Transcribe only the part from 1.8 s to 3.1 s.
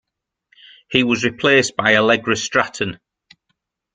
Allegra Stratton.